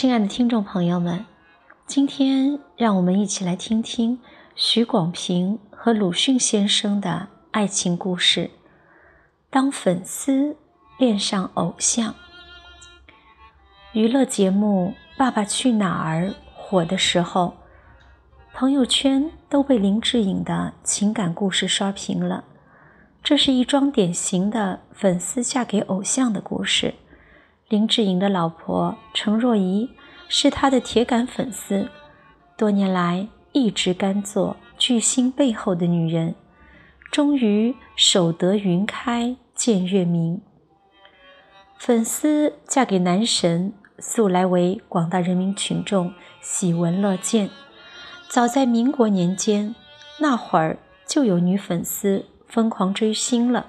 [0.00, 1.26] 亲爱的听众朋友们，
[1.86, 4.18] 今天让我们一起来听听
[4.54, 8.50] 许广平和鲁迅先生的爱情故事。
[9.50, 10.56] 当粉丝
[10.96, 12.14] 恋上偶像，
[13.92, 17.52] 娱乐节目《爸爸去哪儿》火的时候，
[18.54, 22.44] 朋友圈都被林志颖的情感故事刷屏了。
[23.22, 26.94] 这是一桩典型的粉丝嫁给偶像的故事。
[27.70, 29.88] 林志颖的老婆陈若仪
[30.26, 31.88] 是他的铁杆粉丝，
[32.58, 36.34] 多年来一直甘做巨星背后的女人，
[37.12, 40.40] 终于守得云开见月明。
[41.78, 47.50] 粉丝嫁给男神，素来为广大人民群众喜闻乐见。
[48.28, 49.76] 早在民国年间，
[50.18, 53.66] 那会儿就有女粉丝疯狂追星了，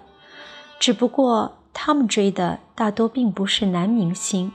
[0.79, 1.59] 只不过。
[1.73, 4.51] 他们追的大多并不是男明星，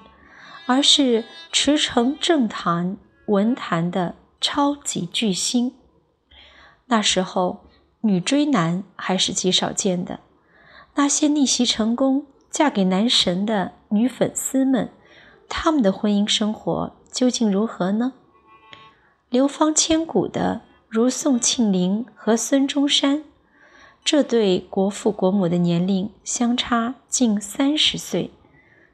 [0.66, 5.74] 而是驰骋政坛、文坛的超级巨星。
[6.86, 7.64] 那时候，
[8.02, 10.20] 女追男还是极少见的。
[10.94, 14.90] 那些逆袭成功、嫁给男神的女粉丝们，
[15.48, 18.12] 他们的婚姻生活究竟如何呢？
[19.28, 23.24] 流芳千古的如宋庆龄和孙中山。
[24.06, 28.30] 这对国父国母的年龄相差近三十岁。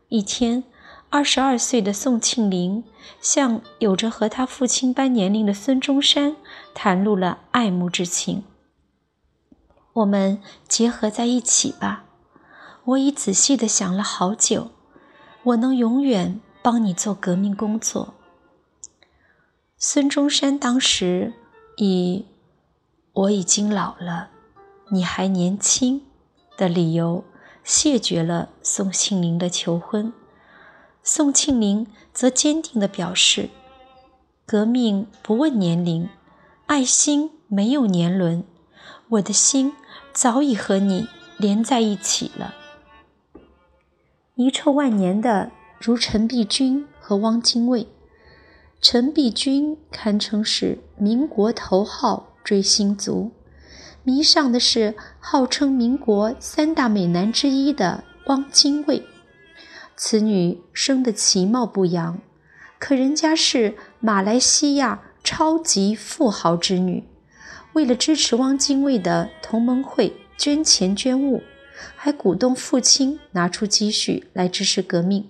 [0.08, 0.64] 一天，
[1.10, 2.82] 二十二岁的宋庆龄
[3.20, 6.36] 向有着和他父亲般年龄的孙中山
[6.74, 8.44] 袒露了爱慕之情。
[9.92, 12.06] 我们结合在一起吧。
[12.84, 14.70] 我已仔细的想了好久，
[15.42, 18.14] 我能永远帮你做革命工作。
[19.76, 21.34] 孙中山当时
[21.76, 22.24] 已
[23.12, 24.30] 我已经老了。
[24.94, 26.02] 你还年轻
[26.58, 27.24] 的理由，
[27.64, 30.12] 谢绝了宋庆龄的求婚。
[31.02, 33.48] 宋庆龄则坚定地表示
[34.44, 36.10] ：“革命不问年龄，
[36.66, 38.44] 爱心没有年轮，
[39.08, 39.72] 我的心
[40.12, 42.54] 早已和你连在一起了。”
[44.36, 47.88] 遗臭万年的如陈璧君和汪精卫，
[48.82, 53.32] 陈璧君堪称是民国头号追星族。
[54.04, 59.04] 迷上的是号称民国三大美男之一的汪精卫，
[59.96, 62.18] 此女生得其貌不扬，
[62.80, 67.04] 可人家是马来西亚超级富豪之女。
[67.74, 71.42] 为了支持汪精卫的同盟会捐钱捐物，
[71.94, 75.28] 还鼓动父亲拿出积蓄来支持革命。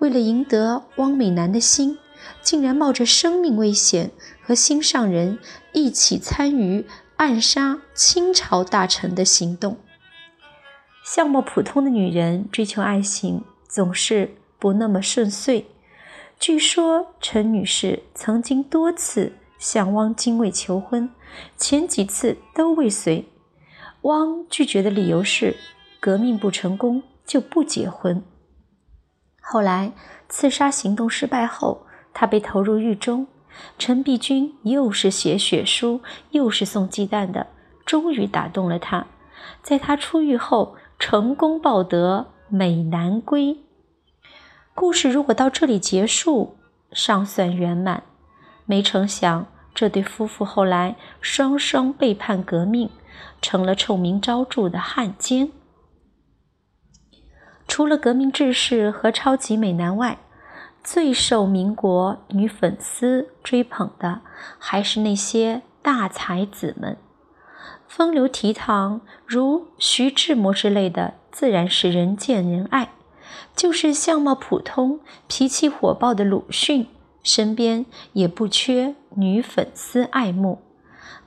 [0.00, 1.98] 为了赢得汪美男的心，
[2.42, 4.10] 竟然冒着生命危险
[4.42, 5.38] 和心上人
[5.72, 6.84] 一起参与。
[7.22, 9.78] 暗杀清朝大臣的行动。
[11.04, 15.68] 相貌普通的女人追求爱情总是不那么顺遂。
[16.40, 21.10] 据说陈女士曾经多次向汪精卫求婚，
[21.56, 23.28] 前几次都未遂。
[24.00, 25.56] 汪拒绝的理由是
[26.00, 28.24] 革命不成功就不结婚。
[29.40, 29.92] 后来
[30.28, 33.28] 刺杀行动失败后，她被投入狱中。
[33.78, 37.48] 陈璧君又是写血书，又是送鸡蛋的，
[37.84, 39.06] 终于打动了他。
[39.62, 43.58] 在他出狱后，成功抱得美男归。
[44.74, 46.56] 故事如果到这里结束，
[46.92, 48.04] 尚算圆满。
[48.64, 52.88] 没成想，这对夫妇后来双双背叛革命，
[53.40, 55.50] 成了臭名昭著的汉奸。
[57.66, 60.18] 除了革命志士和超级美男外，
[60.84, 64.20] 最受民国女粉丝追捧的，
[64.58, 66.96] 还是那些大才子们。
[67.86, 72.88] 风流倜傥如徐志摩之类的，自然是人见人爱；
[73.54, 76.88] 就是相貌普通、脾气火爆的鲁迅，
[77.22, 80.62] 身边也不缺女粉丝爱慕。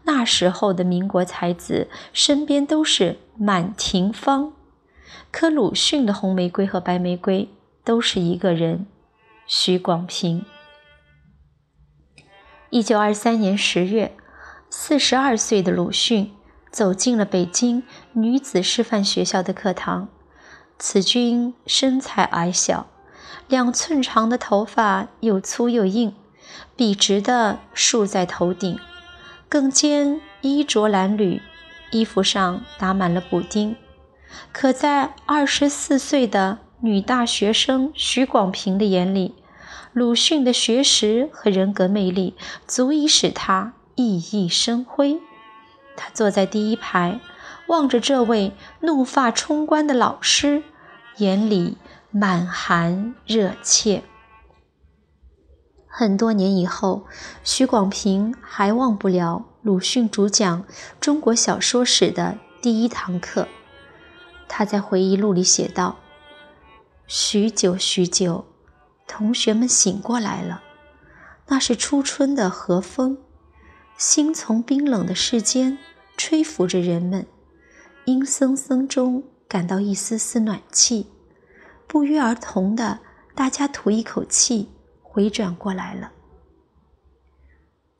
[0.04, 4.54] 那时候的民国才子，身边都是满庭芳。
[5.32, 7.50] 可鲁迅的红玫瑰和白玫瑰，
[7.84, 8.88] 都是一个人。
[9.48, 10.44] 徐广平，
[12.72, 14.18] 一九二三年十月，
[14.72, 16.34] 四十二岁的鲁迅
[16.72, 17.84] 走进了北京
[18.14, 20.10] 女子师范学校的课堂。
[20.80, 22.88] 此君身材矮小，
[23.48, 26.16] 两寸长的头发又粗又硬，
[26.76, 28.80] 笔直的竖在头顶，
[29.48, 31.40] 更兼衣着褴褛，
[31.92, 33.76] 衣服上打满了补丁。
[34.52, 39.34] 可在二十四岁的女大学生许广平的眼里，
[39.94, 42.36] 鲁迅的学识和人格魅力
[42.68, 45.20] 足以使他熠熠生辉。
[45.96, 47.20] 他坐在第一排，
[47.68, 48.52] 望着这位
[48.82, 50.64] 怒发冲冠的老师，
[51.18, 51.78] 眼里
[52.12, 54.04] 满含热切。
[55.88, 57.06] 很多年以后，
[57.44, 60.66] 许广平还忘不了鲁迅主讲
[61.00, 63.48] 中国小说史的第一堂课。
[64.50, 65.96] 他在回忆录里写道
[67.08, 68.46] ：“许久许久，
[69.08, 70.64] 同学们醒过来了。
[71.48, 73.20] 那是初春的和风，
[73.96, 75.78] 心从冰冷的世间
[76.18, 77.28] 吹拂着人们，
[78.06, 81.12] 阴森森中感到一丝丝暖气。
[81.88, 83.00] 不约而同的，
[83.36, 84.70] 大家吐一口气。”
[85.02, 86.12] 回转过来了。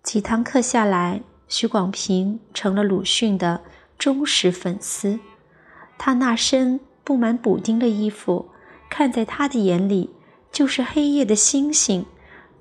[0.04, 3.64] 几堂课下来，许广平成了鲁迅的
[3.98, 5.22] 忠实粉丝。
[5.98, 8.50] 他那身布满补丁的衣服，
[8.98, 10.10] 看在他的眼里
[10.54, 12.06] 就是黑夜的星星，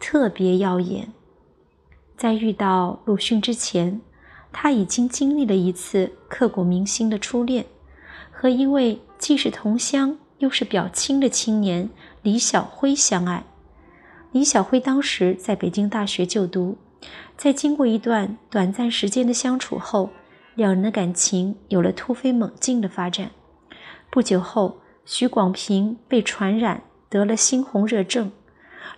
[0.01, 1.13] 特别耀眼。
[2.17, 4.01] 在遇到鲁迅之前，
[4.53, 7.65] 他已经经历了一次刻骨铭心的初恋，
[8.33, 11.89] 和一位既是同乡又是表亲的青年
[12.23, 13.45] 李小辉相爱。
[14.33, 16.77] 李小辉当时在北京大学就读，
[17.37, 20.11] 在经过一段短暂时间的相处后，
[20.57, 23.31] 两人的感情有了突飞猛进的发展。
[24.11, 28.33] 不久后，许广平被传染得了猩红热症，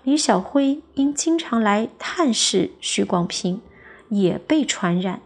[0.05, 3.61] 李小辉因经常来探视许广平，
[4.08, 5.20] 也被传染。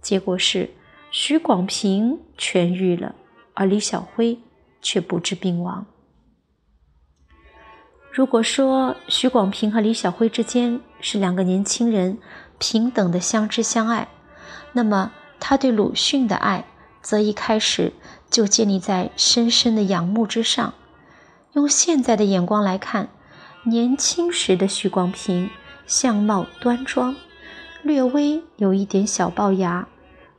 [0.00, 0.70] 结果是
[1.10, 3.14] 许广平痊愈了，
[3.54, 4.38] 而李小辉
[4.80, 5.86] 却不治病亡。
[8.12, 12.18] 如果说许广平和李小辉之间是两个年轻人
[12.58, 14.08] 平等的相知相爱，
[14.72, 16.64] 那么他对鲁迅的爱
[17.00, 17.92] 则一开始
[18.30, 20.74] 就建立在深深的仰慕之上。
[21.52, 23.08] 用现在的眼光来看，
[23.64, 25.50] 年轻时的许广平
[25.86, 27.16] 相貌端庄，
[27.82, 29.88] 略微有一点小龅牙，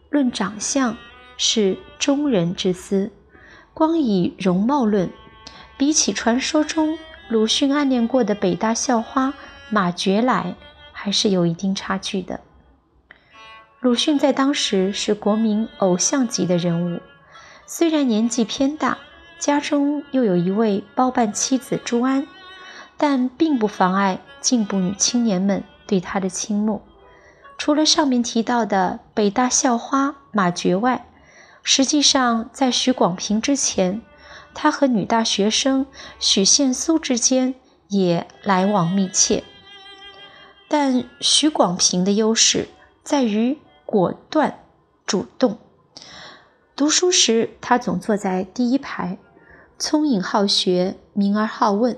[0.10, 0.96] 论长相
[1.38, 3.12] 是中人之姿。
[3.74, 5.10] 光以容貌论，
[5.78, 6.98] 比起传说中。
[7.30, 9.36] 鲁迅暗恋过的北大校花
[9.70, 10.56] 马觉来，
[10.92, 12.40] 还是有一定差距的。
[13.80, 17.00] 鲁迅在当时是国民偶像级的人物，
[17.72, 18.98] 虽然年纪偏大，
[19.38, 22.28] 家中又有一位包办妻子朱安，
[22.98, 26.82] 但并不妨碍进步女青年们对他的倾慕。
[27.60, 31.06] 除了上面提到的北大校花马觉外，
[31.62, 34.02] 实际上在许广平之前。
[34.56, 35.86] 他和女大学生
[36.20, 37.54] 许宪苏之间
[37.88, 39.44] 也来往密切，
[40.68, 42.68] 但许广平的优势
[43.04, 44.64] 在于果断、
[45.06, 45.60] 主动。
[46.80, 49.18] 读书时，他总坐在第一排，
[49.78, 51.98] 聪颖好学，明而好问，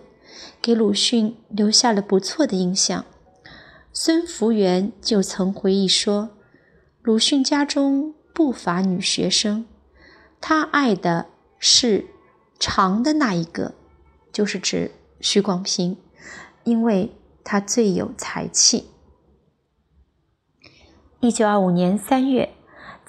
[0.60, 3.06] 给鲁迅留下了不错的印象。
[3.94, 6.31] 孙福元就曾回忆说
[7.04, 9.68] ：“鲁迅家中不乏女学生，
[10.42, 11.28] 他爱的
[11.60, 12.07] 是。”
[12.60, 13.75] 长的那一个，
[14.31, 14.89] 就是指
[15.19, 15.98] 许广平，
[16.63, 17.12] 因为
[17.44, 18.88] 他最有才气。
[21.19, 22.51] 一九二五年三月，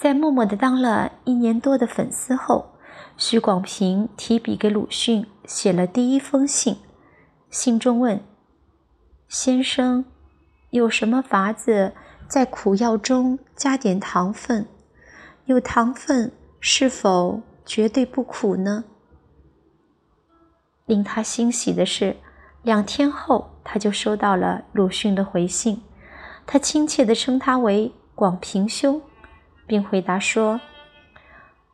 [0.03, 2.73] 在默默的当了一年多的粉丝后，
[3.17, 6.79] 许广平提笔给鲁迅写了第一封信。
[7.51, 8.21] 信中问
[9.31, 10.05] ：“先生，
[10.71, 11.93] 有什么法子
[12.27, 14.67] 在苦药中加点糖分？
[15.45, 18.83] 有糖分是否绝对不苦呢？”
[20.85, 22.17] 令他欣喜的是，
[22.65, 25.81] 两天后他就收到了鲁迅的回信。
[26.45, 29.01] 他亲切地称他为“广平兄”，
[29.67, 30.61] 并回答说：“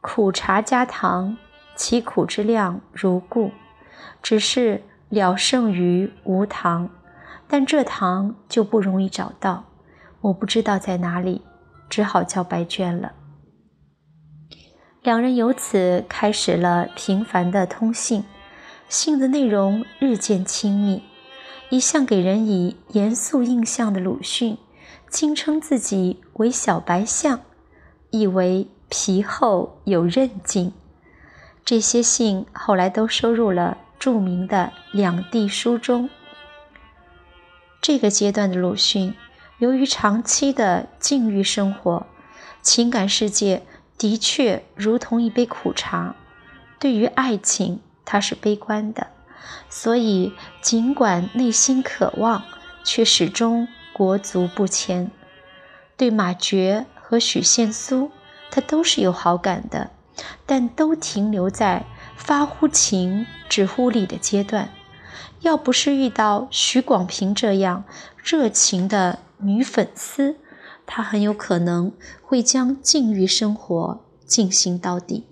[0.00, 1.36] 苦茶加糖，
[1.74, 3.50] 其苦之量如故，
[4.22, 6.90] 只是了胜于无糖。
[7.46, 9.64] 但这糖就不容易找到，
[10.20, 11.42] 我不知道在哪里，
[11.88, 13.12] 只好叫白娟了。”
[15.02, 18.24] 两人由此开始了频繁的通信。
[18.88, 21.02] 信的内容日渐亲密，
[21.68, 24.56] 一向给人以严肃印象的鲁迅，
[25.10, 27.40] 竟称自己为小白象，
[28.10, 30.72] 意为皮厚有韧劲。
[31.64, 36.08] 这些信后来都收入了著名的《两地书》中。
[37.80, 39.14] 这个阶段的鲁迅，
[39.58, 42.06] 由于长期的禁欲生活，
[42.62, 46.14] 情感世界的确如同一杯苦茶，
[46.78, 47.80] 对于爱情。
[48.10, 49.08] 他是悲观的，
[49.68, 52.42] 所以尽管内心渴望，
[52.82, 55.10] 却始终国足不前。
[55.94, 58.10] 对马觉和许宪苏，
[58.50, 59.92] 他都是有好感的，
[60.44, 61.86] 但都停留在
[62.18, 64.68] 发乎情止乎礼的阶段。
[65.40, 67.84] 要不是遇到许广平这样
[68.22, 70.36] 热情的女粉丝，
[70.84, 75.26] 他很有可能会将禁欲生活进行到底。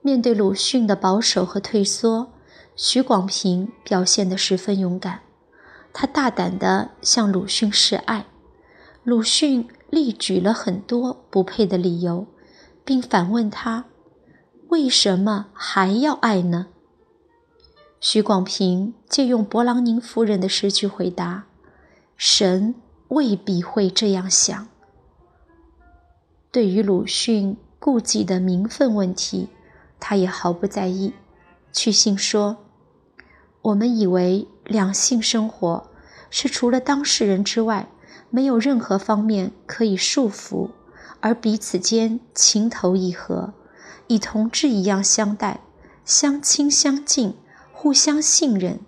[0.00, 2.32] 面对鲁迅的保守和退缩，
[2.76, 5.22] 许广平表现得十分勇敢。
[5.92, 8.26] 他大胆地向鲁迅示爱。
[9.06, 12.26] 鲁迅列举了很多不配的理由，
[12.84, 13.84] 并反问他
[14.70, 16.66] ：“为什么还要爱呢？”
[18.02, 21.44] 许广平借用勃朗宁夫人的诗句回答
[22.18, 22.74] ：“神
[23.06, 24.66] 未必会这样想。”
[26.50, 29.50] 对于鲁迅顾忌的名分问题，
[30.00, 31.12] 他也毫不在意。
[31.72, 32.56] 去信说
[33.62, 35.88] ：“我们以为两性生活
[36.28, 37.88] 是除了当事人之外，
[38.30, 40.70] 没有任何方面可以束缚，
[41.20, 43.54] 而彼此间情投意合，
[44.06, 45.60] 以同志一样相待，
[46.04, 47.36] 相亲相敬。”
[47.78, 48.80] 互相信任，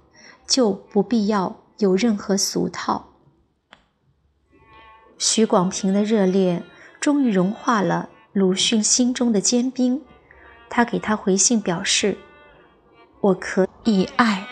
[0.47, 3.11] 就不必要有任何俗套。
[5.19, 6.65] 许广平的热烈
[6.99, 10.03] 终于融化了鲁迅心中的坚冰，
[10.71, 12.17] 他给他回信表示
[13.21, 14.49] ：“我可以爱。”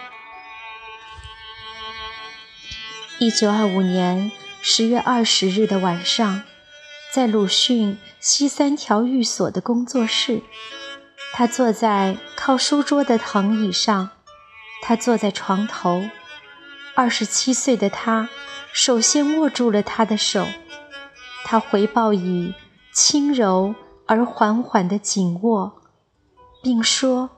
[3.18, 4.30] 一九二五年
[4.68, 6.42] 十月二十日的晚上，
[7.12, 10.42] 在鲁迅西三条寓所的工作室，
[11.32, 14.10] 他坐在靠书桌的藤椅上。
[14.82, 16.02] 他坐在床头，
[16.96, 18.28] 二十七岁的他
[18.72, 20.48] 首先握住了他的手，
[21.44, 22.52] 他回报以
[22.92, 23.72] 轻柔
[24.08, 25.80] 而缓缓的紧握，
[26.60, 27.30] 并说：“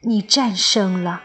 [0.00, 1.22] 你战胜了。”